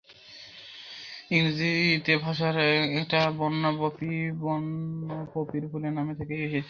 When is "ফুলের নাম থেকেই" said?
5.71-6.41